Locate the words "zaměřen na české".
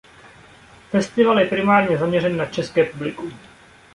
1.97-2.83